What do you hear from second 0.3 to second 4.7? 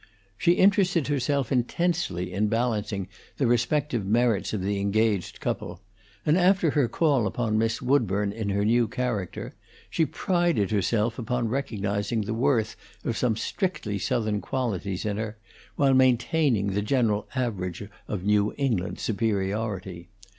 She interested herself intensely in balancing the respective merits of